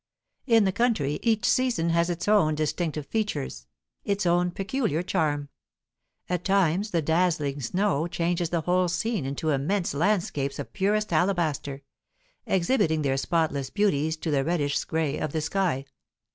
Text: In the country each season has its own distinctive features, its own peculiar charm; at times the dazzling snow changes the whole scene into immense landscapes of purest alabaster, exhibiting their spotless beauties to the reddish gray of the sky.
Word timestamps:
In 0.47 0.63
the 0.63 0.71
country 0.71 1.19
each 1.21 1.45
season 1.45 1.89
has 1.91 2.09
its 2.09 2.27
own 2.27 2.55
distinctive 2.55 3.05
features, 3.05 3.67
its 4.03 4.25
own 4.25 4.49
peculiar 4.49 5.03
charm; 5.03 5.49
at 6.27 6.43
times 6.43 6.89
the 6.89 7.03
dazzling 7.03 7.61
snow 7.61 8.07
changes 8.07 8.49
the 8.49 8.61
whole 8.61 8.87
scene 8.87 9.27
into 9.27 9.51
immense 9.51 9.93
landscapes 9.93 10.57
of 10.57 10.73
purest 10.73 11.13
alabaster, 11.13 11.83
exhibiting 12.47 13.03
their 13.03 13.15
spotless 13.15 13.69
beauties 13.69 14.17
to 14.17 14.31
the 14.31 14.43
reddish 14.43 14.83
gray 14.85 15.19
of 15.19 15.33
the 15.33 15.41
sky. 15.41 15.85